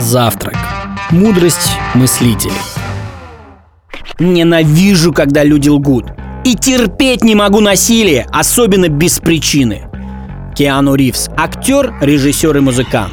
[0.00, 0.56] Завтрак.
[1.10, 2.54] Мудрость мыслителей.
[4.18, 6.06] Ненавижу, когда люди лгут.
[6.42, 9.82] И терпеть не могу насилие, особенно без причины.
[10.56, 13.12] Киану Ривз– актер, режиссер и музыкант.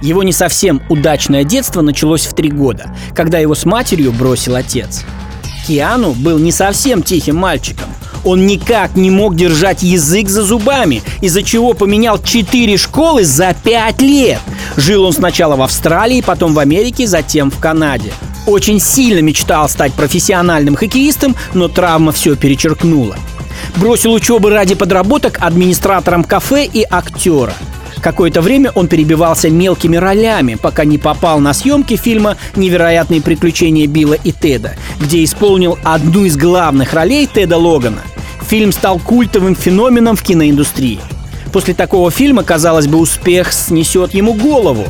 [0.00, 5.04] Его не совсем удачное детство началось в три года, когда его с матерью бросил отец.
[5.66, 7.88] Киану был не совсем тихим мальчиком.
[8.24, 14.00] Он никак не мог держать язык за зубами, из-за чего поменял четыре школы за пять
[14.00, 14.40] лет.
[14.76, 18.12] Жил он сначала в Австралии, потом в Америке, затем в Канаде.
[18.46, 23.16] Очень сильно мечтал стать профессиональным хоккеистом, но травма все перечеркнула.
[23.76, 27.54] Бросил учебы ради подработок администратором кафе и актера.
[28.00, 34.14] Какое-то время он перебивался мелкими ролями, пока не попал на съемки фильма «Невероятные приключения Билла
[34.14, 38.02] и Теда», где исполнил одну из главных ролей Теда Логана.
[38.48, 41.00] Фильм стал культовым феноменом в киноиндустрии.
[41.56, 44.84] После такого фильма, казалось бы, успех снесет ему голову.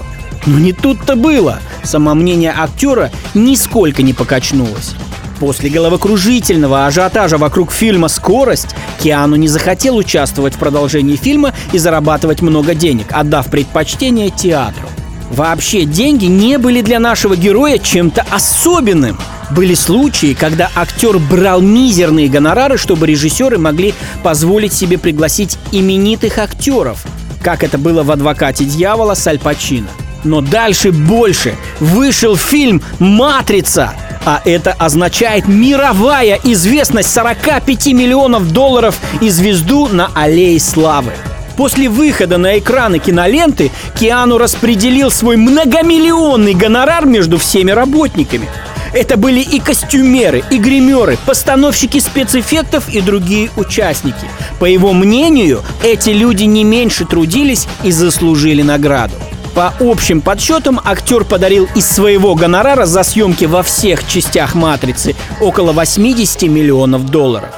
[0.46, 1.60] Но не тут-то было.
[1.84, 4.96] Самомнение актера нисколько не покачнулось.
[5.38, 12.42] После головокружительного ажиотажа вокруг фильма «Скорость» Киану не захотел участвовать в продолжении фильма и зарабатывать
[12.42, 14.88] много денег, отдав предпочтение театру.
[15.30, 19.16] Вообще, деньги не были для нашего героя чем-то особенным.
[19.50, 27.04] Были случаи, когда актер брал мизерные гонорары, чтобы режиссеры могли позволить себе пригласить именитых актеров,
[27.42, 29.88] как это было в «Адвокате дьявола» с Пачино.
[30.24, 31.54] Но дальше больше.
[31.78, 33.92] Вышел фильм «Матрица»,
[34.24, 41.12] а это означает мировая известность 45 миллионов долларов и звезду на аллее славы.
[41.56, 48.48] После выхода на экраны киноленты Киану распределил свой многомиллионный гонорар между всеми работниками.
[48.96, 54.26] Это были и костюмеры, и гримеры, постановщики спецэффектов и другие участники.
[54.58, 59.12] По его мнению, эти люди не меньше трудились и заслужили награду.
[59.54, 65.72] По общим подсчетам, актер подарил из своего гонорара за съемки во всех частях «Матрицы» около
[65.72, 67.50] 80 миллионов долларов.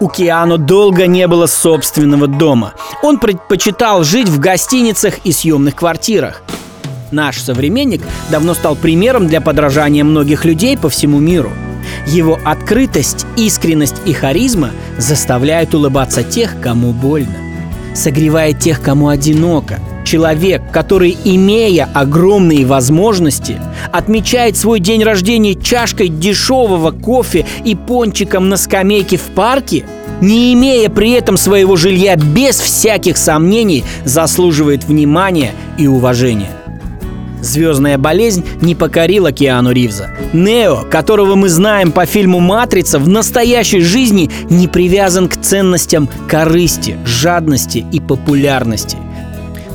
[0.00, 2.74] У Киану долго не было собственного дома.
[3.04, 6.42] Он предпочитал жить в гостиницах и съемных квартирах.
[7.12, 11.50] Наш современник давно стал примером для подражания многих людей по всему миру.
[12.06, 17.36] Его открытость, искренность и харизма заставляют улыбаться тех, кому больно.
[17.94, 23.60] Согревает тех, кому одиноко– Человек, который, имея огромные возможности,
[23.92, 29.84] отмечает свой день рождения чашкой дешевого кофе и пончиком на скамейке в парке,
[30.20, 36.50] не имея при этом своего жилья без всяких сомнений, заслуживает внимания и уважения.
[37.42, 40.10] Звездная болезнь не покорила Киану Ривза.
[40.32, 46.96] Нео, которого мы знаем по фильму «Матрица», в настоящей жизни не привязан к ценностям корысти,
[47.04, 48.96] жадности и популярности–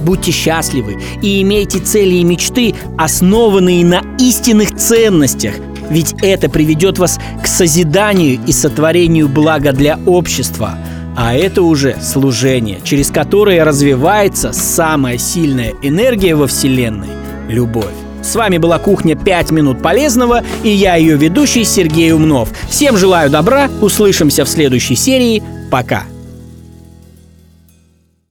[0.02, 5.56] Будьте счастливы и имейте цели и мечты, основанные на истинных ценностях,
[5.90, 10.78] ведь это приведет вас к созиданию и сотворению блага для общества.
[11.16, 17.10] А это уже служение, через которое развивается самая сильная энергия во Вселенной–
[17.48, 17.94] любовь.
[18.24, 22.50] С вами была кухня «5 минут полезного» и я ее ведущий Сергей Умнов.
[22.70, 25.42] Всем желаю добра, услышимся в следующей серии.
[25.72, 26.04] Пока!